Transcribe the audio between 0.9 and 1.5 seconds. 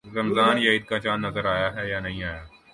چاند نظر